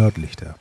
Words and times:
Nördlichter. 0.00 0.54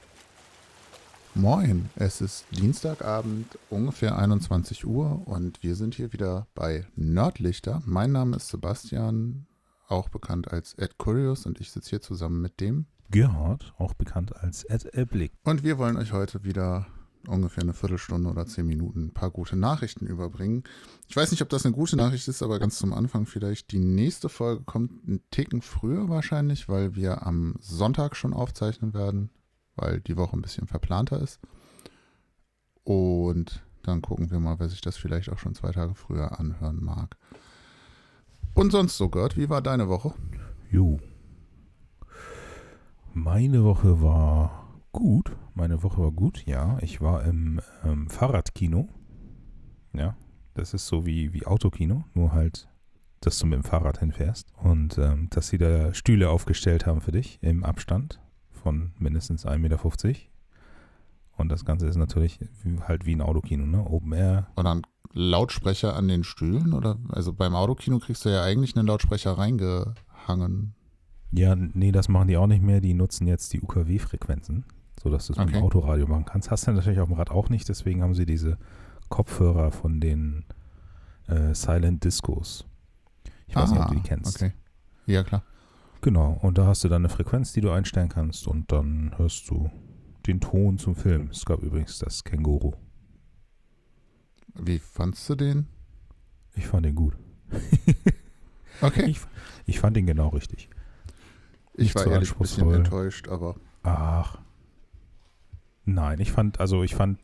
Moin, 1.34 1.90
es 1.96 2.20
ist 2.20 2.44
Dienstagabend, 2.52 3.58
ungefähr 3.70 4.20
21 4.20 4.86
Uhr 4.86 5.26
und 5.26 5.64
wir 5.64 5.76
sind 5.76 5.96
hier 5.96 6.12
wieder 6.12 6.48
bei 6.56 6.86
Nördlichter. 6.98 7.82
Mein 7.86 8.12
Name 8.12 8.36
ist 8.36 8.50
Sebastian, 8.50 9.48
auch 9.88 10.10
bekannt 10.10 10.52
als 10.52 10.74
Ed 10.74 10.98
Curious 10.98 11.46
und 11.46 11.62
ich 11.62 11.72
sitze 11.72 11.92
hier 11.92 12.02
zusammen 12.02 12.42
mit 12.42 12.60
dem 12.60 12.88
Gerhard, 13.12 13.74
auch 13.78 13.94
bekannt 13.94 14.36
als 14.36 14.66
Ed 14.66 14.94
Eblick. 14.94 15.32
Und 15.46 15.64
wir 15.64 15.78
wollen 15.78 15.96
euch 15.96 16.12
heute 16.12 16.44
wieder 16.44 16.88
ungefähr 17.28 17.64
eine 17.64 17.74
Viertelstunde 17.74 18.30
oder 18.30 18.46
zehn 18.46 18.66
Minuten 18.66 19.08
ein 19.08 19.14
paar 19.14 19.32
gute 19.32 19.56
Nachrichten 19.56 20.06
überbringen. 20.06 20.64
Ich 21.08 21.16
weiß 21.16 21.32
nicht, 21.32 21.42
ob 21.42 21.50
das 21.50 21.66
eine 21.66 21.76
gute 21.76 21.96
Nachricht 21.96 22.28
ist, 22.28 22.42
aber 22.42 22.60
ganz 22.60 22.78
zum 22.78 22.94
Anfang 22.94 23.26
vielleicht. 23.26 23.72
Die 23.72 23.80
nächste 23.80 24.30
Folge 24.30 24.64
kommt 24.64 24.92
einen 25.06 25.22
Ticken 25.32 25.62
früher 25.62 26.10
wahrscheinlich, 26.10 26.70
weil 26.70 26.96
wir 26.96 27.26
am 27.26 27.56
Sonntag 27.60 28.16
schon 28.16 28.34
aufzeichnen 28.34 28.94
werden, 28.94 29.30
weil 29.76 30.00
die 30.02 30.18
Woche 30.18 30.38
ein 30.38 30.42
bisschen 30.42 30.68
verplanter 30.68 31.22
ist. 31.22 31.40
Und 32.84 33.64
dann 33.84 34.02
gucken 34.02 34.32
wir 34.32 34.40
mal, 34.40 34.60
wer 34.60 34.70
sich 34.70 34.82
das 34.82 34.98
vielleicht 34.98 35.30
auch 35.30 35.40
schon 35.40 35.56
zwei 35.56 35.72
Tage 35.72 35.96
früher 35.96 36.40
anhören 36.40 36.84
mag. 36.84 37.18
Und 38.54 38.72
sonst 38.72 38.98
so, 38.98 39.10
Gott, 39.10 39.38
wie 39.38 39.50
war 39.50 39.62
deine 39.62 39.88
Woche? 39.88 40.14
Jo. 40.70 41.00
Meine 43.14 43.64
Woche 43.64 44.02
war 44.02 44.59
gut. 44.92 45.36
Meine 45.54 45.84
Woche 45.84 46.02
war 46.02 46.12
gut, 46.12 46.46
ja. 46.46 46.78
Ich 46.82 47.02
war 47.02 47.24
im 47.24 47.62
ähm, 47.84 48.10
Fahrradkino. 48.10 48.88
Ja, 49.94 50.16
das 50.54 50.74
ist 50.74 50.88
so 50.88 51.06
wie, 51.06 51.34
wie 51.34 51.46
Autokino, 51.46 52.06
nur 52.14 52.34
halt, 52.34 52.68
dass 53.22 53.40
du 53.40 53.48
mit 53.48 53.58
dem 53.58 53.64
Fahrrad 53.64 54.00
hinfährst. 54.00 54.54
Und 54.58 54.98
ähm, 54.98 55.30
dass 55.30 55.48
sie 55.48 55.58
da 55.58 55.94
Stühle 55.94 56.30
aufgestellt 56.30 56.86
haben 56.86 57.02
für 57.02 57.12
dich 57.12 57.40
im 57.42 57.64
Abstand 57.64 58.20
von 58.52 58.92
mindestens 58.98 59.46
1,50 59.46 59.58
Meter. 59.58 59.80
Und 61.38 61.50
das 61.50 61.64
Ganze 61.66 61.88
ist 61.88 61.96
natürlich 61.96 62.40
halt 62.88 63.06
wie 63.06 63.16
ein 63.16 63.22
Autokino, 63.22 63.66
ne? 63.66 63.86
Open 63.86 64.12
Air. 64.12 64.48
Und 64.56 64.66
dann 64.66 64.82
Lautsprecher 65.14 65.96
an 65.96 66.08
den 66.08 66.24
Stühlen? 66.24 66.74
Oder 66.74 66.98
also 67.10 67.34
beim 67.34 67.56
Autokino 67.56 68.00
kriegst 68.00 68.26
du 68.26 68.30
ja 68.30 68.44
eigentlich 68.44 68.76
einen 68.76 68.88
Lautsprecher 68.88 69.38
reingehangen. 69.38 70.76
Ja, 71.32 71.56
nee, 71.56 71.92
das 71.92 72.10
machen 72.10 72.28
die 72.28 72.38
auch 72.38 72.48
nicht 72.48 72.64
mehr. 72.64 72.82
Die 72.82 72.94
nutzen 72.94 73.28
jetzt 73.28 73.54
die 73.54 73.62
UKW-Frequenzen, 73.62 74.66
sodass 75.02 75.28
du 75.28 75.34
es 75.34 75.40
okay. 75.40 75.48
mit 75.48 75.56
dem 75.56 75.64
Autoradio 75.64 76.08
machen 76.08 76.26
kannst. 76.26 76.52
Hast 76.52 76.68
du 76.68 76.72
natürlich 76.72 77.00
auf 77.00 77.10
dem 77.10 77.18
Rad 77.18 77.32
auch 77.32 77.50
nicht, 77.50 77.68
deswegen 77.70 78.04
haben 78.04 78.14
sie 78.14 78.26
diese 78.26 78.58
Kopfhörer 79.10 79.72
von 79.72 80.00
den 80.00 80.46
äh, 81.28 81.54
Silent 81.54 82.04
Discos. 82.04 82.66
Ich 83.48 83.56
weiß 83.56 83.70
ah, 83.70 83.74
nicht, 83.74 83.82
ob 83.82 83.88
du 83.90 83.96
die 83.96 84.02
kennst. 84.02 84.36
Okay. 84.36 84.54
Ja, 85.06 85.24
klar. 85.24 85.44
Genau, 86.02 86.38
und 86.42 86.58
da 86.58 86.66
hast 86.66 86.84
du 86.84 86.88
dann 86.88 87.02
eine 87.02 87.10
Frequenz, 87.10 87.52
die 87.52 87.62
du 87.62 87.72
einstellen 87.72 88.10
kannst 88.10 88.48
und 88.48 88.72
dann 88.72 89.14
hörst 89.18 89.50
du 89.50 89.70
den 90.28 90.40
Ton 90.40 90.78
zum 90.78 90.96
Film. 90.96 91.30
Es 91.32 91.46
gab 91.46 91.62
übrigens 91.62 92.00
das 92.00 92.24
Känguru. 92.24 92.74
Wie 94.54 94.80
fandst 94.80 95.28
du 95.30 95.36
den? 95.36 95.68
Ich 96.56 96.68
fand 96.68 96.86
den 96.86 96.96
gut. 96.96 97.16
okay. 98.82 99.06
Ich, 99.06 99.20
ich 99.66 99.80
fand 99.80 99.98
ihn 99.98 100.06
genau 100.06 100.30
richtig. 100.30 100.70
Ich 101.74 101.96
war 101.96 102.08
ehrlich 102.08 102.34
ein 102.34 102.40
bisschen 102.40 102.72
enttäuscht, 102.74 103.28
aber. 103.28 103.56
Ach. 103.84 104.40
Nein, 105.94 106.20
ich 106.20 106.32
fand, 106.32 106.60
also 106.60 106.84
ich 106.84 106.96
fand 106.96 107.20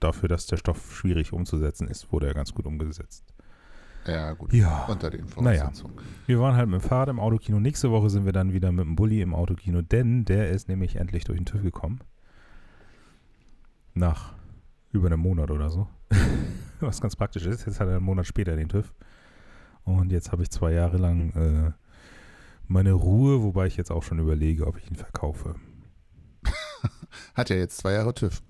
dafür, 0.00 0.28
dass 0.28 0.46
der 0.46 0.58
Stoff 0.58 0.94
schwierig 0.94 1.32
umzusetzen 1.32 1.88
ist, 1.88 2.12
wurde 2.12 2.26
er 2.26 2.34
ganz 2.34 2.52
gut 2.52 2.66
umgesetzt. 2.66 3.24
Ja, 4.06 4.34
gut. 4.34 4.52
Ja. 4.52 4.84
Unter 4.84 5.08
den 5.08 5.26
Voraussetzungen. 5.26 5.96
Naja. 5.96 6.06
Wir 6.26 6.40
waren 6.40 6.56
halt 6.56 6.68
mit 6.68 6.82
dem 6.82 6.86
Fahrrad 6.86 7.08
im 7.08 7.18
Autokino. 7.18 7.58
Nächste 7.58 7.90
Woche 7.90 8.10
sind 8.10 8.26
wir 8.26 8.32
dann 8.32 8.52
wieder 8.52 8.70
mit 8.70 8.84
dem 8.84 8.96
Bulli 8.96 9.22
im 9.22 9.34
Autokino, 9.34 9.80
denn 9.80 10.26
der 10.26 10.50
ist 10.50 10.68
nämlich 10.68 10.96
endlich 10.96 11.24
durch 11.24 11.38
den 11.38 11.46
TÜV 11.46 11.62
gekommen. 11.62 12.00
Nach 13.94 14.34
über 14.92 15.06
einem 15.06 15.20
Monat 15.20 15.50
oder 15.50 15.70
so. 15.70 15.88
Was 16.80 17.00
ganz 17.00 17.16
praktisch 17.16 17.46
ist. 17.46 17.64
Jetzt 17.64 17.80
hat 17.80 17.88
er 17.88 17.96
einen 17.96 18.04
Monat 18.04 18.26
später 18.26 18.56
den 18.56 18.68
TÜV. 18.68 18.92
Und 19.84 20.12
jetzt 20.12 20.32
habe 20.32 20.42
ich 20.42 20.50
zwei 20.50 20.72
Jahre 20.72 20.98
lang 20.98 21.30
äh, 21.30 21.72
meine 22.66 22.92
Ruhe, 22.92 23.42
wobei 23.42 23.66
ich 23.66 23.76
jetzt 23.78 23.90
auch 23.90 24.02
schon 24.02 24.18
überlege, 24.18 24.66
ob 24.66 24.76
ich 24.76 24.90
ihn 24.90 24.96
verkaufe. 24.96 25.54
Hat 27.34 27.50
ja 27.50 27.56
jetzt 27.56 27.78
zwei 27.78 27.92
Jahre 27.92 28.14
TÜV. 28.14 28.42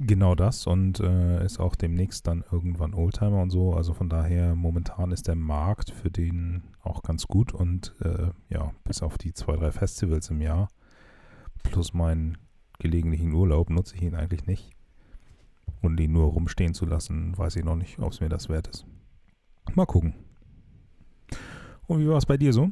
Genau 0.00 0.34
das 0.34 0.66
und 0.66 0.98
äh, 1.00 1.44
ist 1.44 1.60
auch 1.60 1.76
demnächst 1.76 2.26
dann 2.26 2.42
irgendwann 2.50 2.94
Oldtimer 2.94 3.42
und 3.42 3.50
so. 3.50 3.74
Also 3.74 3.92
von 3.92 4.08
daher, 4.08 4.54
momentan 4.54 5.12
ist 5.12 5.28
der 5.28 5.36
Markt 5.36 5.90
für 5.90 6.10
den 6.10 6.62
auch 6.82 7.02
ganz 7.02 7.26
gut 7.26 7.52
und 7.52 7.94
äh, 8.00 8.30
ja, 8.48 8.72
bis 8.84 9.02
auf 9.02 9.18
die 9.18 9.34
zwei, 9.34 9.54
drei 9.56 9.70
Festivals 9.70 10.30
im 10.30 10.40
Jahr 10.40 10.68
plus 11.62 11.94
meinen 11.94 12.38
gelegentlichen 12.78 13.32
Urlaub 13.32 13.70
nutze 13.70 13.94
ich 13.96 14.02
ihn 14.02 14.14
eigentlich 14.14 14.46
nicht. 14.46 14.70
Und 15.80 15.98
ihn 15.98 16.12
nur 16.12 16.26
rumstehen 16.26 16.74
zu 16.74 16.86
lassen, 16.86 17.36
weiß 17.36 17.56
ich 17.56 17.64
noch 17.64 17.76
nicht, 17.76 17.98
ob 17.98 18.12
es 18.12 18.20
mir 18.20 18.28
das 18.28 18.48
wert 18.48 18.68
ist. 18.68 18.86
Mal 19.74 19.86
gucken. 19.86 20.14
Und 21.86 22.00
wie 22.00 22.08
war 22.08 22.18
es 22.18 22.26
bei 22.26 22.36
dir 22.36 22.52
so? 22.52 22.70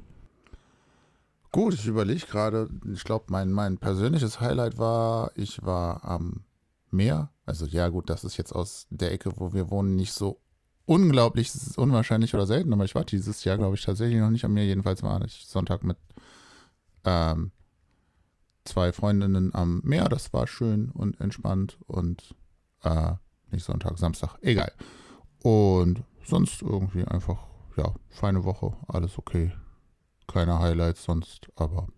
Gut, 1.53 1.75
ich 1.75 1.87
überlege 1.87 2.27
gerade, 2.27 2.71
ich 2.93 3.03
glaube, 3.03 3.25
mein, 3.29 3.51
mein 3.51 3.79
persönliches 3.79 4.41
Highlight 4.41 4.79
war, 4.79 5.33
ich 5.35 5.65
war 5.65 6.05
am 6.05 6.45
Meer. 6.93 7.31
Also 7.45 7.67
ja 7.67 7.89
gut, 7.89 8.09
das 8.09 8.23
ist 8.23 8.37
jetzt 8.37 8.53
aus 8.53 8.87
der 8.91 9.11
Ecke, 9.11 9.33
wo 9.37 9.53
wir 9.53 9.69
wohnen, 9.69 9.97
nicht 9.97 10.13
so 10.13 10.41
unglaublich 10.87 11.51
unwahrscheinlich 11.77 12.35
oder 12.35 12.47
selten, 12.47 12.73
aber 12.73 12.85
ich 12.85 12.95
war 12.95 13.05
dieses 13.05 13.43
Jahr, 13.43 13.59
glaube 13.59 13.75
ich, 13.75 13.85
tatsächlich 13.85 14.21
noch 14.21 14.31
nicht 14.31 14.45
am 14.45 14.55
Meer. 14.55 14.65
Jedenfalls 14.65 15.03
war 15.03 15.25
ich 15.25 15.45
Sonntag 15.47 15.83
mit 15.83 15.97
ähm, 17.05 17.51
zwei 18.65 18.93
Freundinnen 18.93 19.53
am 19.53 19.81
Meer. 19.83 20.09
Das 20.09 20.33
war 20.33 20.47
schön 20.47 20.91
und 20.91 21.21
entspannt 21.21 21.79
und 21.89 22.37
äh, 22.85 23.15
nicht 23.51 23.65
Sonntag, 23.65 23.99
Samstag, 23.99 24.37
egal. 24.41 24.73
Und 25.43 26.05
sonst 26.25 26.63
irgendwie 26.63 27.05
einfach, 27.05 27.39
ja, 27.77 27.93
feine 28.09 28.45
Woche, 28.45 28.77
alles 28.87 29.19
okay 29.19 29.53
keine 30.33 30.59
Highlights 30.59 31.05
sonst, 31.05 31.49
aber 31.57 31.89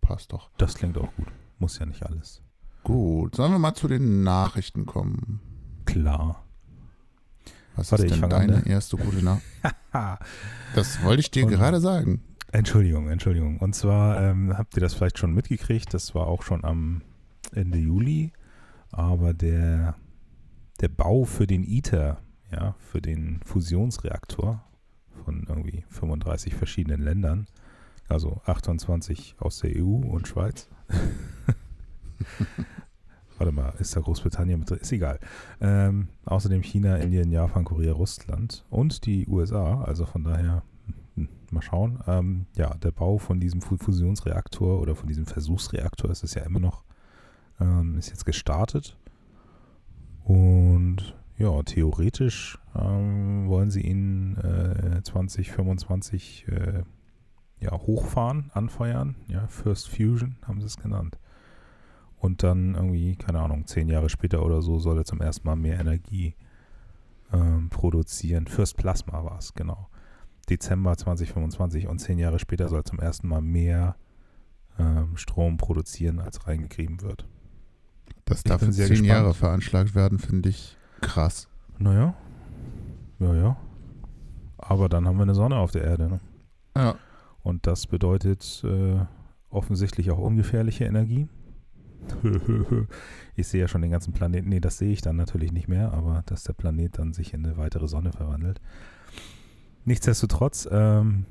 passt 0.00 0.32
doch. 0.32 0.50
Das 0.58 0.74
klingt 0.74 0.98
auch 0.98 1.14
gut. 1.16 1.28
Muss 1.58 1.78
ja 1.78 1.86
nicht 1.86 2.04
alles. 2.04 2.42
Gut, 2.82 3.34
sollen 3.34 3.52
wir 3.52 3.58
mal 3.58 3.74
zu 3.74 3.88
den 3.88 4.22
Nachrichten 4.22 4.86
kommen? 4.86 5.40
Klar. 5.86 6.44
Was 7.74 7.92
Warte, 7.92 8.06
ist 8.06 8.14
denn 8.14 8.30
deine 8.30 8.56
an, 8.56 8.64
erste 8.64 8.96
gute 8.96 9.24
Nachricht? 9.24 9.46
das 10.74 11.02
wollte 11.02 11.20
ich 11.20 11.30
dir 11.30 11.44
Und, 11.44 11.52
gerade 11.52 11.80
sagen. 11.80 12.22
Entschuldigung, 12.52 13.08
Entschuldigung. 13.08 13.58
Und 13.58 13.74
zwar 13.74 14.20
ähm, 14.22 14.56
habt 14.56 14.76
ihr 14.76 14.80
das 14.80 14.94
vielleicht 14.94 15.18
schon 15.18 15.34
mitgekriegt, 15.34 15.92
das 15.92 16.14
war 16.14 16.26
auch 16.26 16.42
schon 16.42 16.64
am 16.64 17.02
Ende 17.52 17.78
Juli, 17.78 18.32
aber 18.92 19.34
der, 19.34 19.96
der 20.80 20.88
Bau 20.88 21.24
für 21.24 21.46
den 21.46 21.64
ITER, 21.64 22.18
ja, 22.50 22.74
für 22.78 23.02
den 23.02 23.40
Fusionsreaktor, 23.44 24.62
von 25.24 25.44
irgendwie 25.48 25.84
35 25.96 26.54
verschiedenen 26.54 27.02
Ländern. 27.02 27.46
Also 28.08 28.40
28 28.44 29.34
aus 29.38 29.58
der 29.58 29.70
EU 29.76 29.96
und 29.96 30.28
Schweiz. 30.28 30.68
Warte 33.38 33.52
mal, 33.52 33.74
ist 33.78 33.94
da 33.94 34.00
Großbritannien 34.00 34.60
mit 34.60 34.70
drin? 34.70 34.78
Ist 34.78 34.92
egal. 34.92 35.18
Ähm, 35.60 36.08
außerdem 36.24 36.62
China, 36.62 36.96
Indien, 36.96 37.30
Japan, 37.30 37.64
Korea, 37.64 37.92
Russland 37.92 38.64
und 38.70 39.04
die 39.04 39.26
USA. 39.26 39.82
Also 39.82 40.06
von 40.06 40.24
daher, 40.24 40.62
hm, 41.16 41.28
mal 41.50 41.60
schauen. 41.62 41.98
Ähm, 42.06 42.46
ja, 42.56 42.74
der 42.76 42.92
Bau 42.92 43.18
von 43.18 43.40
diesem 43.40 43.60
Fusionsreaktor 43.60 44.80
oder 44.80 44.94
von 44.94 45.08
diesem 45.08 45.26
Versuchsreaktor 45.26 46.10
ist 46.10 46.24
es 46.24 46.34
ja 46.34 46.44
immer 46.44 46.60
noch, 46.60 46.82
ähm, 47.60 47.98
ist 47.98 48.08
jetzt 48.08 48.24
gestartet. 48.24 48.96
Und 50.24 51.14
ja, 51.38 51.62
theoretisch 51.62 52.58
ähm, 52.74 53.48
wollen 53.48 53.70
sie 53.70 53.82
ihn 53.82 54.36
äh, 54.36 55.02
2025 55.02 56.46
äh, 56.48 56.82
ja, 57.60 57.72
hochfahren, 57.72 58.50
anfeuern. 58.54 59.16
Ja, 59.28 59.46
First 59.48 59.88
Fusion 59.88 60.36
haben 60.46 60.60
sie 60.60 60.66
es 60.66 60.76
genannt. 60.76 61.18
Und 62.18 62.42
dann 62.42 62.74
irgendwie, 62.74 63.16
keine 63.16 63.40
Ahnung, 63.40 63.66
zehn 63.66 63.88
Jahre 63.88 64.08
später 64.08 64.44
oder 64.44 64.62
so 64.62 64.78
soll 64.78 64.98
er 64.98 65.04
zum 65.04 65.20
ersten 65.20 65.46
Mal 65.46 65.56
mehr 65.56 65.78
Energie 65.78 66.34
ähm, 67.32 67.68
produzieren. 67.68 68.46
First 68.46 68.76
Plasma 68.76 69.22
war 69.24 69.38
es, 69.38 69.54
genau. 69.54 69.88
Dezember 70.48 70.96
2025 70.96 71.86
und 71.86 71.98
zehn 71.98 72.18
Jahre 72.18 72.38
später 72.38 72.68
soll 72.68 72.84
zum 72.84 72.98
ersten 72.98 73.28
Mal 73.28 73.42
mehr 73.42 73.96
ähm, 74.78 75.16
Strom 75.16 75.56
produzieren, 75.56 76.20
als 76.20 76.46
reingegeben 76.46 77.02
wird. 77.02 77.26
Das 78.24 78.42
darf 78.42 78.62
in 78.62 78.72
zehn 78.72 78.88
gespannt. 78.88 79.08
Jahre 79.08 79.34
veranschlagt 79.34 79.94
werden, 79.94 80.18
finde 80.18 80.48
ich 80.48 80.76
Krass. 81.00 81.48
Naja. 81.78 82.14
Ja, 83.18 83.34
ja. 83.34 83.56
Aber 84.58 84.88
dann 84.88 85.06
haben 85.06 85.16
wir 85.16 85.22
eine 85.22 85.34
Sonne 85.34 85.56
auf 85.56 85.70
der 85.70 85.84
Erde. 85.84 86.08
Ne? 86.08 86.20
Ja. 86.76 86.94
Und 87.42 87.66
das 87.66 87.86
bedeutet 87.86 88.64
äh, 88.64 88.98
offensichtlich 89.50 90.10
auch 90.10 90.18
ungefährliche 90.18 90.84
Energie. 90.84 91.28
ich 93.34 93.48
sehe 93.48 93.62
ja 93.62 93.68
schon 93.68 93.82
den 93.82 93.90
ganzen 93.90 94.12
Planeten. 94.12 94.48
Nee, 94.48 94.60
das 94.60 94.78
sehe 94.78 94.92
ich 94.92 95.00
dann 95.00 95.16
natürlich 95.16 95.52
nicht 95.52 95.68
mehr, 95.68 95.92
aber 95.92 96.22
dass 96.26 96.44
der 96.44 96.52
Planet 96.52 96.98
dann 96.98 97.12
sich 97.12 97.34
in 97.34 97.44
eine 97.44 97.56
weitere 97.56 97.88
Sonne 97.88 98.12
verwandelt. 98.12 98.60
Nichtsdestotrotz, 99.84 100.68
ähm, 100.70 101.26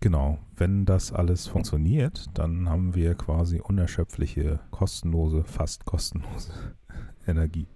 Genau, 0.00 0.38
wenn 0.56 0.84
das 0.84 1.12
alles 1.12 1.46
funktioniert, 1.46 2.26
dann 2.34 2.68
haben 2.68 2.94
wir 2.94 3.14
quasi 3.14 3.60
unerschöpfliche, 3.60 4.60
kostenlose, 4.70 5.42
fast 5.42 5.84
kostenlose 5.84 6.52
Energie. 7.26 7.66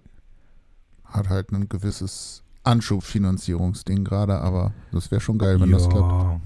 Hat 1.10 1.28
halt 1.28 1.52
ein 1.52 1.68
gewisses 1.68 2.42
Anschubfinanzierungsding 2.62 4.04
gerade, 4.04 4.38
aber 4.38 4.72
das 4.92 5.10
wäre 5.10 5.20
schon 5.20 5.38
geil, 5.38 5.60
wenn 5.60 5.70
ja, 5.70 5.78
das 5.78 5.88
klappt. 5.88 6.40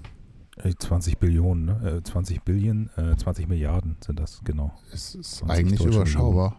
20 0.78 1.18
Billionen, 1.18 1.64
ne? 1.64 2.00
20 2.02 2.42
Billionen, 2.42 2.88
äh, 2.96 3.16
20 3.16 3.48
Milliarden 3.48 3.96
sind 4.00 4.20
das, 4.20 4.40
genau. 4.44 4.72
Es 4.92 5.14
ist 5.14 5.42
eigentlich 5.48 5.84
überschaubar. 5.84 6.56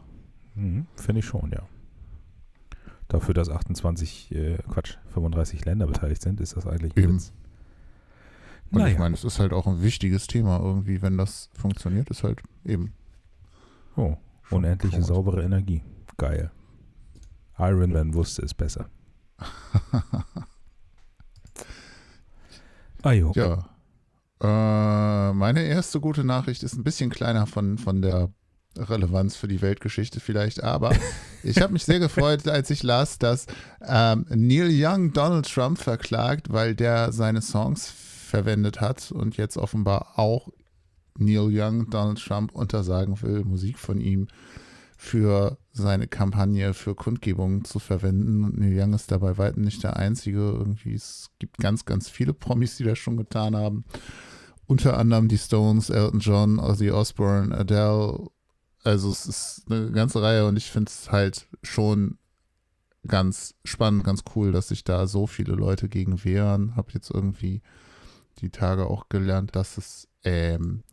Mhm, 0.55 0.85
Finde 0.95 1.19
ich 1.19 1.25
schon, 1.25 1.51
ja. 1.51 1.63
Dafür, 3.07 3.33
dass 3.33 3.49
28, 3.49 4.33
äh, 4.33 4.57
Quatsch, 4.69 4.97
35 5.13 5.63
Länder 5.65 5.87
beteiligt 5.87 6.21
sind, 6.21 6.41
ist 6.41 6.57
das 6.57 6.67
eigentlich 6.67 6.97
Eben. 6.97 7.15
Witz. 7.15 7.31
Und 8.71 8.79
naja. 8.79 8.93
ich 8.93 8.99
meine, 8.99 9.13
es 9.15 9.23
ist 9.23 9.39
halt 9.39 9.53
auch 9.53 9.67
ein 9.67 9.81
wichtiges 9.81 10.27
Thema 10.27 10.59
irgendwie, 10.59 11.01
wenn 11.01 11.17
das 11.17 11.49
funktioniert, 11.53 12.09
ist 12.09 12.23
halt 12.23 12.41
eben. 12.65 12.93
Oh, 13.95 14.17
unendliche 14.49 15.01
saubere 15.03 15.43
Energie. 15.43 15.83
Geil. 16.17 16.51
Iron 17.57 17.91
Man 17.91 18.13
wusste 18.13 18.41
es 18.43 18.53
besser. 18.53 18.89
ah 23.01 23.11
jo. 23.11 23.31
Ja. 23.35 23.69
Äh, 24.41 25.33
meine 25.33 25.63
erste 25.63 25.99
gute 25.99 26.23
Nachricht 26.23 26.63
ist 26.63 26.75
ein 26.75 26.83
bisschen 26.83 27.09
kleiner 27.09 27.47
von, 27.47 27.77
von 27.77 28.01
der 28.01 28.29
Relevanz 28.77 29.35
für 29.35 29.47
die 29.47 29.61
Weltgeschichte 29.61 30.19
vielleicht, 30.19 30.63
aber 30.63 30.91
ich 31.43 31.61
habe 31.61 31.73
mich 31.73 31.85
sehr 31.85 31.99
gefreut, 31.99 32.47
als 32.47 32.69
ich 32.69 32.83
las, 32.83 33.17
dass 33.17 33.45
ähm, 33.81 34.25
Neil 34.29 34.69
Young 34.69 35.13
Donald 35.13 35.51
Trump 35.51 35.77
verklagt, 35.77 36.51
weil 36.51 36.75
der 36.75 37.11
seine 37.13 37.41
Songs 37.41 37.89
verwendet 37.89 38.81
hat 38.81 39.11
und 39.11 39.37
jetzt 39.37 39.55
offenbar 39.55 40.19
auch 40.19 40.49
Neil 41.17 41.47
Young 41.49 41.89
Donald 41.89 42.19
Trump 42.19 42.53
untersagen 42.53 43.21
will, 43.21 43.45
Musik 43.45 43.79
von 43.79 44.01
ihm 44.01 44.27
für 44.97 45.57
seine 45.77 46.07
Kampagne 46.07 46.73
für 46.73 46.95
Kundgebungen 46.95 47.65
zu 47.65 47.79
verwenden. 47.79 48.45
Und 48.45 48.57
Neil 48.57 48.79
Young 48.79 48.93
ist 48.93 49.11
dabei 49.11 49.37
weitem 49.37 49.63
nicht 49.63 49.83
der 49.83 49.97
Einzige. 49.97 50.39
Irgendwie, 50.39 50.93
es 50.93 51.31
gibt 51.37 51.57
ganz, 51.57 51.83
ganz 51.83 52.07
viele 52.07 52.33
Promis, 52.33 52.77
die 52.77 52.85
das 52.85 52.97
schon 52.97 53.17
getan 53.17 53.57
haben. 53.57 53.83
Unter 54.67 54.97
anderem 54.97 55.27
die 55.27 55.37
Stones, 55.37 55.89
Elton 55.89 56.21
John, 56.21 56.59
Ozzy 56.59 56.91
Osbourne, 56.91 57.55
Adele. 57.55 58.29
Also 58.85 59.11
es 59.11 59.25
ist 59.25 59.63
eine 59.69 59.91
ganze 59.91 60.21
Reihe 60.21 60.47
und 60.47 60.55
ich 60.55 60.71
finde 60.71 60.89
es 60.89 61.11
halt 61.11 61.47
schon 61.61 62.19
ganz 63.05 63.53
spannend, 63.65 64.05
ganz 64.05 64.23
cool, 64.35 64.53
dass 64.53 64.69
sich 64.69 64.85
da 64.85 65.07
so 65.07 65.27
viele 65.27 65.53
Leute 65.53 65.89
gegen 65.89 66.23
wehren. 66.23 66.75
Habe 66.77 66.93
jetzt 66.93 67.11
irgendwie 67.11 67.61
die 68.39 68.49
Tage 68.49 68.87
auch 68.87 69.09
gelernt, 69.09 69.55
dass 69.57 69.77
es 69.77 70.07
ähm, 70.23 70.83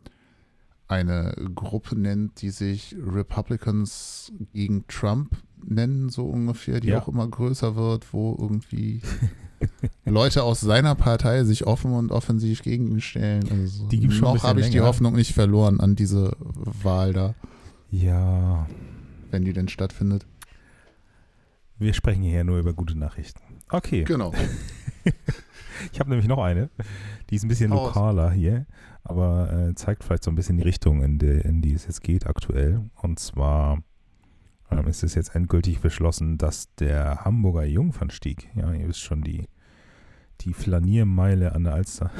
eine 0.87 1.33
Gruppe 1.55 1.97
nennt, 1.97 2.41
die 2.41 2.49
sich 2.49 2.95
Republicans 2.99 4.31
gegen 4.53 4.85
Trump 4.87 5.37
nennen, 5.65 6.09
so 6.09 6.25
ungefähr, 6.25 6.79
die 6.79 6.89
ja. 6.89 7.01
auch 7.01 7.07
immer 7.07 7.27
größer 7.27 7.75
wird, 7.75 8.13
wo 8.13 8.37
irgendwie 8.39 9.01
Leute 10.05 10.43
aus 10.43 10.61
seiner 10.61 10.95
Partei 10.95 11.43
sich 11.43 11.65
offen 11.65 11.93
und 11.93 12.11
offensiv 12.11 12.61
gegen 12.61 12.87
ihn 12.87 13.01
stellen. 13.01 13.47
Also 13.49 13.87
die 13.87 14.07
noch 14.07 14.43
habe 14.43 14.61
ich 14.61 14.69
die 14.69 14.81
Hoffnung 14.81 15.15
nicht 15.15 15.33
verloren 15.33 15.79
an 15.79 15.95
diese 15.95 16.35
Wahl 16.39 17.13
da. 17.13 17.35
Ja. 17.89 18.67
Wenn 19.31 19.45
die 19.45 19.53
denn 19.53 19.67
stattfindet. 19.67 20.25
Wir 21.77 21.93
sprechen 21.93 22.23
hier 22.23 22.43
nur 22.43 22.59
über 22.59 22.73
gute 22.73 22.97
Nachrichten. 22.97 23.41
Okay. 23.69 24.03
Genau. 24.03 24.33
ich 25.91 25.99
habe 25.99 26.09
nämlich 26.09 26.27
noch 26.27 26.39
eine. 26.39 26.69
Die 27.29 27.35
ist 27.35 27.43
ein 27.43 27.47
bisschen 27.47 27.71
Haus. 27.71 27.87
lokaler 27.87 28.31
hier, 28.31 28.65
aber 29.03 29.51
äh, 29.51 29.75
zeigt 29.75 30.03
vielleicht 30.03 30.23
so 30.23 30.31
ein 30.31 30.35
bisschen 30.35 30.57
die 30.57 30.63
Richtung, 30.63 31.03
in 31.03 31.19
die, 31.19 31.27
in 31.27 31.61
die 31.61 31.73
es 31.73 31.85
jetzt 31.85 32.01
geht 32.01 32.25
aktuell. 32.25 32.89
Und 33.01 33.19
zwar 33.19 33.83
ähm, 34.71 34.87
ist 34.87 35.03
es 35.03 35.15
jetzt 35.15 35.35
endgültig 35.35 35.79
beschlossen, 35.79 36.37
dass 36.37 36.73
der 36.75 37.25
Hamburger 37.25 37.65
Jungfernstieg, 37.65 38.49
ja, 38.55 38.71
ihr 38.73 38.87
wisst 38.87 39.01
schon, 39.01 39.21
die, 39.21 39.47
die 40.41 40.53
Flaniermeile 40.53 41.53
an 41.53 41.65
der 41.65 41.73
Alster, 41.73 42.11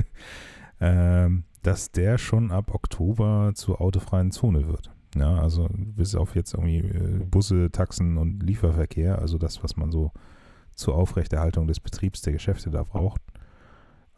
ähm, 0.80 1.44
dass 1.62 1.92
der 1.92 2.18
schon 2.18 2.50
ab 2.50 2.74
Oktober 2.74 3.52
zur 3.54 3.80
autofreien 3.80 4.32
Zone 4.32 4.66
wird. 4.66 4.90
Ja, 5.14 5.36
also 5.36 5.68
bis 5.72 6.14
auf 6.14 6.34
jetzt 6.34 6.54
irgendwie 6.54 6.78
äh, 6.78 7.24
Busse, 7.24 7.70
Taxen 7.70 8.16
und 8.16 8.42
Lieferverkehr, 8.42 9.18
also 9.18 9.38
das, 9.38 9.62
was 9.62 9.76
man 9.76 9.90
so 9.92 10.10
zur 10.74 10.94
Aufrechterhaltung 10.94 11.66
des 11.66 11.80
Betriebs 11.80 12.22
der 12.22 12.32
Geschäfte 12.32 12.70
da 12.70 12.82
braucht, 12.82 13.20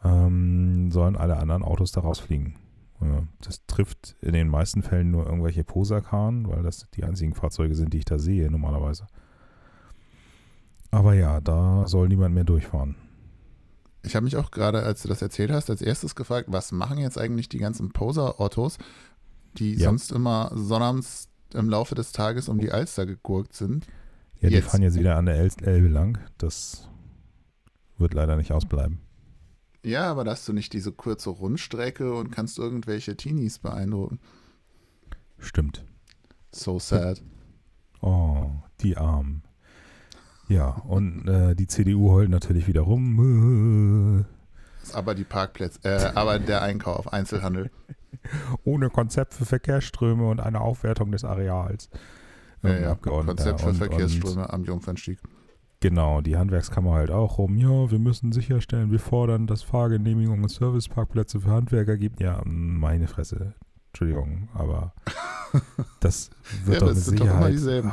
ähm, 0.05 0.91
sollen 0.91 1.15
alle 1.15 1.37
anderen 1.37 1.63
Autos 1.63 1.91
da 1.91 2.01
rausfliegen. 2.01 2.55
Ja, 3.01 3.23
das 3.41 3.65
trifft 3.65 4.15
in 4.21 4.33
den 4.33 4.47
meisten 4.47 4.81
Fällen 4.81 5.11
nur 5.11 5.25
irgendwelche 5.25 5.63
Posakaren, 5.63 6.47
weil 6.47 6.63
das 6.63 6.87
die 6.91 7.03
einzigen 7.03 7.33
Fahrzeuge 7.33 7.75
sind, 7.75 7.93
die 7.93 7.97
ich 7.97 8.05
da 8.05 8.19
sehe 8.19 8.49
normalerweise. 8.49 9.07
Aber 10.91 11.13
ja, 11.13 11.41
da 11.41 11.87
soll 11.87 12.07
niemand 12.07 12.33
mehr 12.33 12.45
durchfahren. 12.45 12.95
Ich 14.03 14.15
habe 14.15 14.23
mich 14.23 14.37
auch 14.37 14.51
gerade, 14.51 14.83
als 14.83 15.01
du 15.01 15.09
das 15.09 15.21
erzählt 15.21 15.51
hast, 15.51 15.69
als 15.69 15.81
erstes 15.81 16.15
gefragt, 16.15 16.47
was 16.51 16.71
machen 16.71 16.99
jetzt 16.99 17.17
eigentlich 17.17 17.49
die 17.49 17.57
ganzen 17.57 17.89
Poser-Autos, 17.89 18.77
die 19.57 19.73
ja. 19.73 19.89
sonst 19.89 20.11
immer 20.11 20.51
sonnabends 20.53 21.27
im 21.53 21.69
Laufe 21.69 21.95
des 21.95 22.11
Tages 22.11 22.47
um 22.47 22.59
die 22.59 22.71
Alster 22.71 23.05
gegurkt 23.05 23.55
sind? 23.55 23.87
Ja, 24.39 24.49
jetzt. 24.49 24.53
die 24.53 24.69
fahren 24.69 24.83
jetzt 24.83 24.97
wieder 24.97 25.17
an 25.17 25.25
der 25.25 25.35
Elbe 25.35 25.87
lang. 25.87 26.19
Das 26.37 26.87
wird 27.97 28.13
leider 28.13 28.35
nicht 28.37 28.51
ausbleiben. 28.51 28.99
Ja, 29.85 30.09
aber 30.09 30.23
da 30.23 30.31
hast 30.31 30.47
du 30.47 30.53
nicht 30.53 30.73
diese 30.73 30.91
kurze 30.91 31.29
Rundstrecke 31.29 32.15
und 32.15 32.31
kannst 32.31 32.57
irgendwelche 32.57 33.15
Teenies 33.15 33.59
beeindrucken. 33.59 34.19
Stimmt. 35.37 35.85
So 36.51 36.79
sad. 36.79 37.21
Oh, 38.01 38.49
die 38.81 38.97
Armen. 38.97 39.43
Ja, 40.47 40.69
und 40.69 41.27
äh, 41.27 41.55
die 41.55 41.67
CDU 41.67 42.09
heult 42.09 42.31
natürlich 42.31 42.67
wieder 42.67 42.81
rum. 42.81 44.25
Aber 44.93 45.13
die 45.13 45.23
Parkplätze, 45.23 45.79
äh, 45.83 46.11
aber 46.15 46.39
der 46.39 46.63
Einkauf, 46.63 47.13
Einzelhandel. 47.13 47.69
Ohne 48.63 48.89
Konzept 48.89 49.35
für 49.35 49.45
Verkehrsströme 49.45 50.27
und 50.27 50.39
eine 50.39 50.61
Aufwertung 50.61 51.11
des 51.11 51.23
Areals. 51.23 51.89
Ja, 52.63 52.79
ja, 52.79 52.95
Konzept 52.95 53.61
für 53.61 53.67
und, 53.67 53.75
Verkehrsströme 53.75 54.41
und, 54.41 54.49
am 54.49 54.63
Jungfernstieg. 54.63 55.19
Genau, 55.79 56.21
die 56.21 56.37
Handwerkskammer 56.37 56.93
halt 56.93 57.11
auch 57.11 57.37
rum. 57.37 57.57
Ja, 57.57 57.91
wir 57.91 57.99
müssen 57.99 58.31
sicherstellen, 58.31 58.91
wir 58.91 58.99
fordern, 58.99 59.45
dass 59.45 59.61
Fahrgenehmigungen 59.61 60.43
und 60.43 60.49
Serviceparkplätze 60.49 61.41
für 61.41 61.51
Handwerker 61.51 61.97
gibt. 61.97 62.19
Ja, 62.19 62.41
meine 62.45 63.07
Fresse. 63.07 63.53
Entschuldigung, 63.89 64.49
aber 64.53 64.93
das 65.99 66.29
wird 66.65 66.75
ja, 66.75 66.79
doch 66.79 66.93
das 66.93 66.97
mit 66.97 67.19
Sicherheit. 67.19 67.33
Doch 67.33 67.39
immer 67.39 67.49
dieselben. 67.49 67.91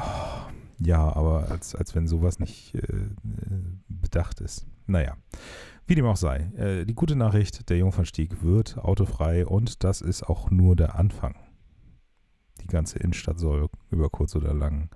Ja, 0.84 1.14
aber 1.14 1.50
als, 1.50 1.74
als 1.74 1.94
wenn 1.94 2.08
sowas 2.08 2.38
nicht 2.38 2.74
äh, 2.74 3.10
bedacht 3.88 4.40
ist. 4.40 4.66
Naja, 4.86 5.16
wie 5.86 5.94
dem 5.94 6.06
auch 6.06 6.16
sei. 6.16 6.50
Äh, 6.56 6.86
die 6.86 6.94
gute 6.94 7.14
Nachricht, 7.14 7.68
der 7.70 7.78
Jungfernstieg 7.78 8.42
wird 8.42 8.78
autofrei 8.78 9.46
und 9.46 9.84
das 9.84 10.00
ist 10.00 10.24
auch 10.24 10.50
nur 10.50 10.74
der 10.74 10.96
Anfang. 10.96 11.36
Die 12.62 12.66
ganze 12.66 12.98
Innenstadt 12.98 13.38
soll 13.38 13.68
über 13.90 14.10
kurz 14.10 14.34
oder 14.34 14.54
lang 14.54 14.90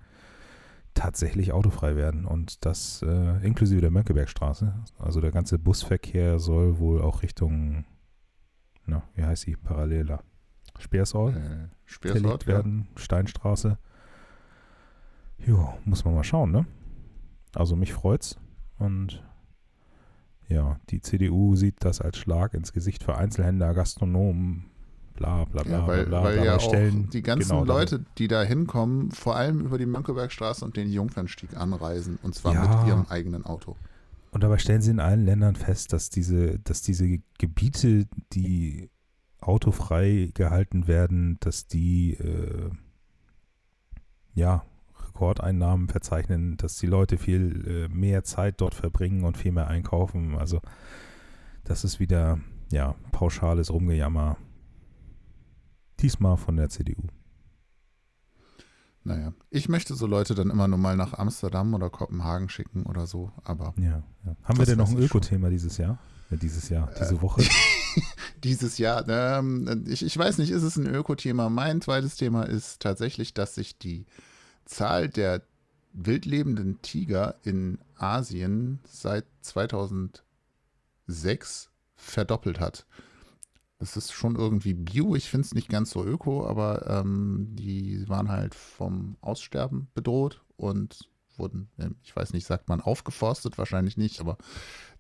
tatsächlich 0.96 1.52
autofrei 1.52 1.94
werden 1.94 2.24
und 2.24 2.64
das 2.64 3.02
äh, 3.02 3.46
inklusive 3.46 3.82
der 3.82 3.90
Mönckebergstraße. 3.90 4.74
Also 4.98 5.20
der 5.20 5.30
ganze 5.30 5.58
Busverkehr 5.58 6.40
soll 6.40 6.78
wohl 6.78 7.02
auch 7.02 7.22
Richtung, 7.22 7.84
na, 8.86 9.02
wie 9.14 9.22
heißt 9.22 9.42
sie, 9.42 9.56
paralleler 9.56 10.24
Speersort, 10.78 11.36
äh, 11.36 11.68
Speersort 11.84 12.46
werden, 12.46 12.88
ja. 12.88 13.00
Steinstraße. 13.00 13.78
Jo, 15.38 15.74
muss 15.84 16.04
man 16.04 16.14
mal 16.14 16.24
schauen, 16.24 16.50
ne? 16.50 16.66
Also 17.54 17.76
mich 17.76 17.92
freut's 17.92 18.38
und 18.78 19.22
ja, 20.48 20.80
die 20.90 21.00
CDU 21.00 21.56
sieht 21.56 21.84
das 21.84 22.00
als 22.00 22.16
Schlag 22.16 22.54
ins 22.54 22.72
Gesicht 22.72 23.04
für 23.04 23.16
Einzelhändler, 23.16 23.74
Gastronomen, 23.74 24.70
bla 25.16 25.44
bla 25.44 25.62
bla 25.62 25.78
ja, 25.78 25.86
weil, 25.86 26.06
bla, 26.06 26.22
weil 26.22 26.44
ja 26.44 26.60
stellen, 26.60 27.08
die 27.10 27.22
ganzen 27.22 27.50
genau, 27.50 27.64
Leute, 27.64 28.04
die 28.18 28.28
da 28.28 28.42
hinkommen, 28.42 29.10
vor 29.10 29.36
allem 29.36 29.60
über 29.60 29.78
die 29.78 29.86
Mönckebergstraße 29.86 30.64
und 30.64 30.76
den 30.76 30.90
Jungfernstieg 30.90 31.56
anreisen 31.56 32.18
und 32.22 32.34
zwar 32.34 32.54
ja. 32.54 32.60
mit 32.62 32.88
ihrem 32.88 33.06
eigenen 33.08 33.44
Auto. 33.44 33.76
Und 34.30 34.42
dabei 34.42 34.58
stellen 34.58 34.82
sie 34.82 34.90
in 34.90 35.00
allen 35.00 35.24
Ländern 35.24 35.56
fest, 35.56 35.92
dass 35.92 36.10
diese, 36.10 36.58
dass 36.58 36.82
diese 36.82 37.20
Gebiete, 37.38 38.06
die 38.32 38.90
autofrei 39.40 40.30
gehalten 40.34 40.86
werden, 40.86 41.38
dass 41.40 41.66
die 41.66 42.14
äh, 42.14 42.70
ja 44.34 44.64
Rekordeinnahmen 45.08 45.88
verzeichnen, 45.88 46.56
dass 46.58 46.76
die 46.76 46.86
Leute 46.86 47.16
viel 47.16 47.88
äh, 47.90 47.94
mehr 47.94 48.24
Zeit 48.24 48.60
dort 48.60 48.74
verbringen 48.74 49.24
und 49.24 49.38
viel 49.38 49.52
mehr 49.52 49.68
einkaufen. 49.68 50.36
Also 50.36 50.60
das 51.64 51.84
ist 51.84 52.00
wieder 52.00 52.38
ja 52.70 52.94
pauschales 53.12 53.72
Rumgejammer 53.72 54.36
Diesmal 56.00 56.36
von 56.36 56.56
der 56.56 56.68
CDU. 56.68 57.08
Naja, 59.06 59.32
ich 59.50 59.68
möchte 59.68 59.94
so 59.94 60.06
Leute 60.06 60.34
dann 60.34 60.50
immer 60.50 60.66
nur 60.66 60.78
mal 60.78 60.96
nach 60.96 61.14
Amsterdam 61.14 61.72
oder 61.74 61.90
Kopenhagen 61.90 62.48
schicken 62.48 62.86
oder 62.86 63.06
so, 63.06 63.30
aber. 63.44 63.72
Ja, 63.78 64.02
ja. 64.24 64.36
Haben 64.42 64.58
wir 64.58 64.66
denn 64.66 64.78
noch 64.78 64.90
ein 64.90 64.98
Öko-Thema 64.98 65.48
dieses 65.48 65.78
Jahr? 65.78 66.00
Ja, 66.28 66.36
dieses 66.36 66.68
Jahr, 66.68 66.90
diese 66.98 67.14
äh, 67.14 67.22
Woche? 67.22 67.44
dieses 68.42 68.78
Jahr. 68.78 69.08
Ähm, 69.08 69.84
ich, 69.86 70.04
ich 70.04 70.18
weiß 70.18 70.38
nicht, 70.38 70.50
ist 70.50 70.64
es 70.64 70.76
ein 70.76 70.86
Öko-Thema? 70.86 71.50
Mein 71.50 71.80
zweites 71.80 72.16
Thema 72.16 72.42
ist 72.42 72.80
tatsächlich, 72.80 73.32
dass 73.32 73.54
sich 73.54 73.78
die 73.78 74.06
Zahl 74.64 75.08
der 75.08 75.42
wildlebenden 75.92 76.82
Tiger 76.82 77.36
in 77.44 77.78
Asien 77.94 78.80
seit 78.88 79.24
2006 79.42 81.70
verdoppelt 81.94 82.58
hat. 82.58 82.86
Das 83.78 83.96
ist 83.96 84.12
schon 84.12 84.36
irgendwie 84.36 84.74
Bio. 84.74 85.14
Ich 85.16 85.28
finde 85.28 85.46
es 85.46 85.54
nicht 85.54 85.68
ganz 85.68 85.90
so 85.90 86.04
öko, 86.04 86.46
aber 86.46 86.86
ähm, 86.88 87.48
die 87.50 88.08
waren 88.08 88.30
halt 88.30 88.54
vom 88.54 89.16
Aussterben 89.20 89.88
bedroht 89.94 90.42
und 90.56 91.10
wurden, 91.38 91.68
ich 92.02 92.16
weiß 92.16 92.32
nicht, 92.32 92.46
sagt 92.46 92.68
man 92.68 92.80
aufgeforstet? 92.80 93.58
Wahrscheinlich 93.58 93.96
nicht, 93.96 94.20
aber 94.20 94.38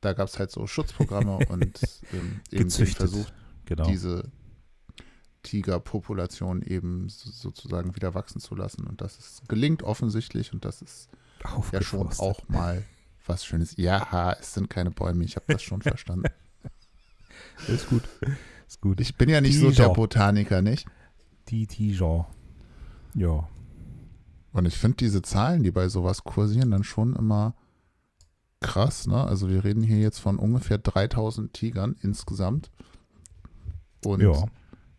da 0.00 0.12
gab 0.12 0.28
es 0.28 0.38
halt 0.38 0.50
so 0.50 0.66
Schutzprogramme 0.66 1.38
und 1.48 1.80
ähm, 2.12 2.40
eben 2.50 2.68
den 2.68 2.86
Versuch, 2.86 3.26
genau. 3.64 3.86
diese 3.86 4.30
Tigerpopulation 5.42 6.62
eben 6.62 7.08
sozusagen 7.08 7.94
wieder 7.94 8.14
wachsen 8.14 8.40
zu 8.40 8.54
lassen. 8.54 8.86
Und 8.86 9.00
das 9.00 9.18
ist, 9.18 9.48
gelingt 9.48 9.82
offensichtlich 9.82 10.52
und 10.52 10.64
das 10.64 10.82
ist 10.82 11.08
ja 11.72 11.82
schon 11.82 12.08
auch 12.18 12.48
mal 12.48 12.84
was 13.24 13.44
Schönes. 13.44 13.76
Ja, 13.76 14.36
es 14.38 14.54
sind 14.54 14.68
keine 14.70 14.90
Bäume, 14.90 15.24
ich 15.24 15.36
habe 15.36 15.52
das 15.52 15.62
schon 15.62 15.82
verstanden. 15.82 16.28
Ist 17.68 17.88
gut. 17.88 18.02
Ist 18.66 18.80
gut. 18.80 19.00
Ich 19.00 19.16
bin 19.16 19.28
ja 19.28 19.40
nicht 19.40 19.58
Dijon. 19.58 19.72
so 19.72 19.82
der 19.82 19.90
Botaniker, 19.90 20.62
nicht? 20.62 20.86
Die 21.48 21.66
Dijon. 21.66 22.24
Ja. 23.14 23.48
Und 24.52 24.66
ich 24.66 24.76
finde 24.76 24.96
diese 24.98 25.22
Zahlen, 25.22 25.62
die 25.62 25.70
bei 25.70 25.88
sowas 25.88 26.24
kursieren, 26.24 26.70
dann 26.70 26.84
schon 26.84 27.14
immer 27.14 27.54
krass. 28.60 29.06
Ne? 29.06 29.22
Also 29.22 29.48
wir 29.48 29.64
reden 29.64 29.82
hier 29.82 29.98
jetzt 29.98 30.18
von 30.18 30.38
ungefähr 30.38 30.78
3000 30.78 31.52
Tigern 31.52 31.96
insgesamt. 32.00 32.70
Und 34.04 34.20
ja, 34.20 34.46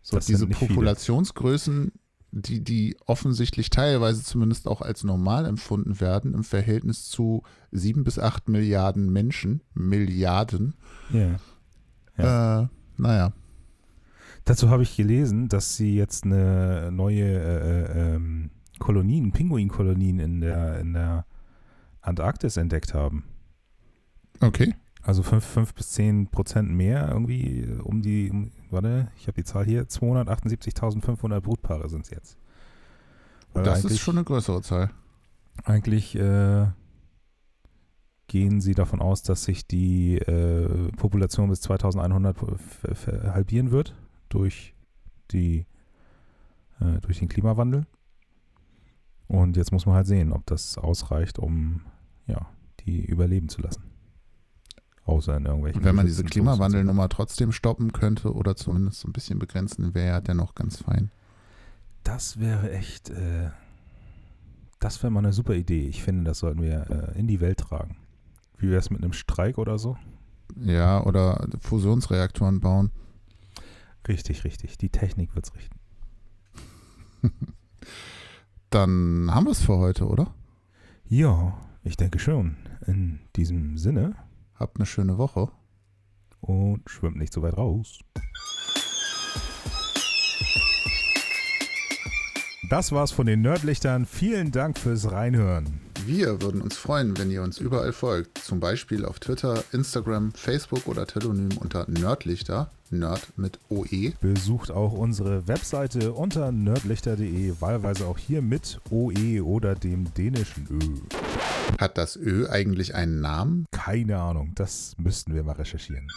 so 0.01 0.19
diese 0.19 0.47
Populationsgrößen, 0.47 1.91
die, 2.31 2.63
die 2.63 2.97
offensichtlich 3.05 3.69
teilweise 3.69 4.23
zumindest 4.23 4.67
auch 4.67 4.81
als 4.81 5.03
normal 5.03 5.45
empfunden 5.45 5.99
werden, 5.99 6.33
im 6.33 6.43
Verhältnis 6.43 7.09
zu 7.09 7.43
sieben 7.71 8.03
bis 8.03 8.19
acht 8.19 8.49
Milliarden 8.49 9.11
Menschen, 9.11 9.61
Milliarden. 9.73 10.75
Ja. 11.11 11.39
ja. 12.17 12.61
Äh, 12.61 12.67
naja. 12.97 13.33
Dazu 14.47 14.69
habe 14.69 14.81
ich 14.81 14.95
gelesen, 14.95 15.49
dass 15.49 15.75
sie 15.75 15.97
jetzt 15.97 16.23
eine 16.23 16.89
neue 16.89 17.21
äh, 17.21 17.81
äh, 17.81 18.15
ähm, 18.15 18.49
Kolonien, 18.79 19.33
Pinguinkolonien 19.33 20.19
in 20.19 20.39
der, 20.39 20.79
in 20.79 20.93
der 20.93 21.25
Antarktis 21.99 22.55
entdeckt 22.55 22.93
haben. 22.93 23.25
Okay. 24.39 24.73
Also 25.03 25.21
5, 25.21 25.73
bis 25.73 25.91
10 25.91 26.27
Prozent 26.27 26.69
mehr 26.69 27.09
irgendwie 27.09 27.67
um 27.83 28.01
die, 28.01 28.31
um, 28.31 28.51
warte, 28.69 29.09
ich 29.17 29.27
habe 29.27 29.35
die 29.35 29.43
Zahl 29.43 29.65
hier, 29.65 29.83
278.500 29.83 31.41
Brutpaare 31.41 31.89
sind 31.89 32.05
es 32.05 32.09
jetzt. 32.11 32.37
Weil 33.51 33.65
das 33.65 33.83
ist 33.83 33.99
schon 33.99 34.17
eine 34.17 34.23
größere 34.23 34.61
Zahl. 34.61 34.91
Eigentlich 35.65 36.15
äh, 36.15 36.67
gehen 38.27 38.61
sie 38.61 38.75
davon 38.75 39.01
aus, 39.01 39.23
dass 39.23 39.43
sich 39.43 39.67
die 39.67 40.19
äh, 40.19 40.89
Population 40.93 41.49
bis 41.49 41.59
2100 41.59 42.37
halbieren 43.33 43.71
wird 43.71 43.93
durch 44.29 44.73
die 45.31 45.65
äh, 46.79 46.99
durch 47.01 47.19
den 47.19 47.27
Klimawandel. 47.27 47.85
Und 49.27 49.57
jetzt 49.57 49.71
muss 49.71 49.85
man 49.85 49.95
halt 49.95 50.07
sehen, 50.07 50.31
ob 50.31 50.45
das 50.45 50.77
ausreicht, 50.77 51.37
um 51.37 51.81
ja, 52.27 52.47
die 52.81 53.05
überleben 53.05 53.49
zu 53.49 53.61
lassen. 53.61 53.83
Außer 55.05 55.37
in 55.37 55.45
irgendwelchen. 55.45 55.83
Wenn 55.83 55.95
man 55.95 56.05
diese 56.05 56.23
Klimawandelnummer 56.23 57.07
trotzdem 57.09 57.51
stoppen 57.51 57.93
könnte 57.93 58.33
oder 58.33 58.55
zumindest 58.55 59.01
so 59.01 59.07
ein 59.07 59.13
bisschen 59.13 59.39
begrenzen, 59.39 59.93
wäre 59.93 60.07
ja 60.07 60.21
dennoch 60.21 60.53
ganz 60.53 60.81
fein. 60.81 61.11
Das 62.03 62.39
wäre 62.39 62.71
echt, 62.71 63.09
äh, 63.09 63.49
das 64.79 65.01
wäre 65.01 65.11
mal 65.11 65.19
eine 65.19 65.33
super 65.33 65.55
Idee. 65.55 65.87
Ich 65.87 66.03
finde, 66.03 66.25
das 66.25 66.39
sollten 66.39 66.61
wir 66.61 67.13
äh, 67.15 67.19
in 67.19 67.27
die 67.27 67.39
Welt 67.39 67.59
tragen. 67.59 67.97
Wie 68.57 68.69
wäre 68.69 68.79
es 68.79 68.89
mit 68.89 69.01
einem 69.01 69.13
Streik 69.13 69.57
oder 69.57 69.77
so? 69.77 69.97
Ja, 70.59 71.03
oder 71.03 71.47
Fusionsreaktoren 71.61 72.59
bauen. 72.59 72.91
Richtig, 74.07 74.43
richtig. 74.43 74.77
Die 74.77 74.89
Technik 74.89 75.35
wird 75.35 75.45
es 75.45 75.55
richten. 75.55 75.79
Dann 78.69 79.29
haben 79.33 79.45
wir 79.45 79.51
es 79.51 79.61
für 79.61 79.77
heute, 79.77 80.07
oder? 80.07 80.33
Ja, 81.05 81.57
ich 81.83 81.95
denke 81.95 82.19
schon. 82.19 82.57
In 82.85 83.19
diesem 83.35 83.77
Sinne. 83.77 84.15
Habt 84.55 84.77
eine 84.77 84.85
schöne 84.85 85.17
Woche. 85.17 85.49
Und 86.41 86.89
schwimmt 86.89 87.17
nicht 87.17 87.33
so 87.33 87.41
weit 87.41 87.57
raus. 87.57 87.99
Das 92.69 92.91
war's 92.91 93.11
von 93.11 93.25
den 93.25 93.41
Nerdlichtern. 93.41 94.05
Vielen 94.05 94.51
Dank 94.51 94.77
fürs 94.77 95.11
Reinhören. 95.11 95.86
Wir 96.07 96.41
würden 96.41 96.61
uns 96.61 96.77
freuen, 96.77 97.17
wenn 97.17 97.29
ihr 97.29 97.43
uns 97.43 97.57
überall 97.57 97.91
folgt. 97.91 98.37
Zum 98.37 98.61
Beispiel 98.61 99.03
auf 99.03 99.19
Twitter, 99.19 99.61
Instagram, 99.73 100.31
Facebook 100.31 100.87
oder 100.87 101.05
Telonym 101.05 101.57
unter 101.57 101.85
Nerdlichter. 101.89 102.71
Nerd 102.89 103.33
mit 103.35 103.59
OE. 103.67 104.13
Besucht 104.21 104.71
auch 104.71 104.93
unsere 104.93 105.49
Webseite 105.49 106.13
unter 106.13 106.53
nerdlichter.de, 106.53 107.55
wahlweise 107.59 108.07
auch 108.07 108.17
hier 108.17 108.41
mit 108.41 108.79
OE 108.89 109.41
oder 109.41 109.75
dem 109.75 110.13
dänischen 110.13 110.65
Ö. 110.69 111.77
Hat 111.77 111.97
das 111.97 112.15
Ö 112.15 112.47
eigentlich 112.47 112.95
einen 112.95 113.19
Namen? 113.19 113.65
Keine 113.73 114.17
Ahnung, 114.21 114.53
das 114.55 114.95
müssten 114.97 115.35
wir 115.35 115.43
mal 115.43 115.57
recherchieren. 115.57 116.07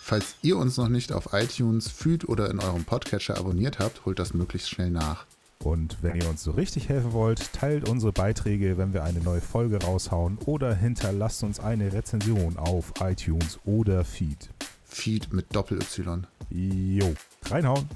Falls 0.00 0.36
ihr 0.40 0.56
uns 0.56 0.78
noch 0.78 0.88
nicht 0.88 1.12
auf 1.12 1.34
iTunes, 1.34 1.90
Feed 1.90 2.26
oder 2.26 2.50
in 2.50 2.58
eurem 2.58 2.84
Podcatcher 2.84 3.36
abonniert 3.36 3.80
habt, 3.80 4.06
holt 4.06 4.18
das 4.18 4.32
möglichst 4.32 4.70
schnell 4.70 4.90
nach. 4.90 5.26
Und 5.64 5.98
wenn 6.02 6.16
ihr 6.16 6.28
uns 6.28 6.42
so 6.42 6.50
richtig 6.50 6.88
helfen 6.88 7.12
wollt, 7.12 7.52
teilt 7.52 7.88
unsere 7.88 8.12
Beiträge, 8.12 8.78
wenn 8.78 8.92
wir 8.92 9.04
eine 9.04 9.20
neue 9.20 9.40
Folge 9.40 9.82
raushauen 9.82 10.38
oder 10.44 10.74
hinterlasst 10.74 11.42
uns 11.44 11.60
eine 11.60 11.92
Rezension 11.92 12.56
auf 12.56 12.92
iTunes 13.00 13.58
oder 13.64 14.04
Feed. 14.04 14.50
Feed 14.84 15.32
mit 15.32 15.54
Doppel-Y. 15.54 16.24
Jo, 16.50 17.14
reinhauen. 17.48 17.88